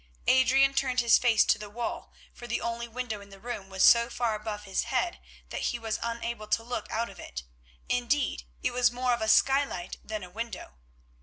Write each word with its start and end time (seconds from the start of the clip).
Adrian 0.25 0.73
turned 0.73 0.99
his 0.99 1.19
face 1.19 1.45
to 1.45 1.59
the 1.59 1.69
wall, 1.69 2.11
for 2.33 2.47
the 2.47 2.59
only 2.59 2.87
window 2.87 3.21
in 3.21 3.29
the 3.29 3.39
room 3.39 3.69
was 3.69 3.83
so 3.83 4.09
far 4.09 4.33
above 4.33 4.63
his 4.63 4.85
head 4.85 5.19
that 5.49 5.61
he 5.65 5.77
was 5.77 5.99
unable 6.01 6.47
to 6.47 6.63
look 6.63 6.89
out 6.89 7.07
of 7.07 7.19
it; 7.19 7.43
indeed, 7.87 8.41
it 8.63 8.71
was 8.73 8.91
more 8.91 9.13
of 9.13 9.21
a 9.21 9.27
skylight 9.27 9.97
than 10.03 10.23
a 10.23 10.29
window. 10.31 10.73